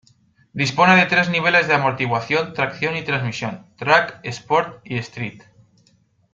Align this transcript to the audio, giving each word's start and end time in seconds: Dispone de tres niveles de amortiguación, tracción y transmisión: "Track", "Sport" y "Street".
Dispone 0.61 0.95
de 0.95 1.05
tres 1.05 1.29
niveles 1.29 1.67
de 1.67 1.75
amortiguación, 1.75 2.53
tracción 2.55 2.97
y 2.97 3.03
transmisión: 3.03 3.67
"Track", 3.77 4.19
"Sport" 4.23 4.81
y 4.83 4.97
"Street". 4.97 5.43